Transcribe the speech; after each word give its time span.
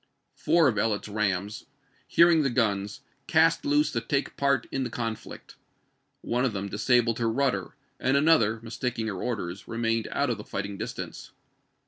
Four 0.33 0.67
of 0.67 0.79
Ellet's 0.79 1.07
rams, 1.07 1.65
hearing 2.07 2.41
the 2.41 2.49
guns, 2.49 3.01
cast 3.27 3.65
loose 3.65 3.91
to 3.91 4.01
take 4.01 4.35
part 4.35 4.65
in 4.71 4.83
the 4.83 4.89
conflict. 4.89 5.57
One 6.21 6.43
of 6.43 6.53
them 6.53 6.69
disabled 6.69 7.19
her 7.19 7.29
rudder, 7.29 7.75
and 7.99 8.17
another, 8.17 8.59
mistaking 8.63 9.05
her 9.05 9.21
orders, 9.21 9.67
remained 9.67 10.07
out 10.11 10.31
of 10.31 10.49
fighting 10.49 10.75
distance. 10.79 11.29